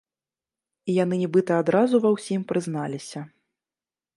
І 0.89 0.95
яны 1.03 1.15
нібыта 1.23 1.59
адразу 1.65 1.95
ва 2.07 2.13
ўсім 2.15 2.41
прызналіся. 2.53 3.21